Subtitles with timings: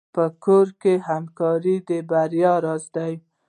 [0.15, 3.13] په کور کې همکاري د بریا راز دی.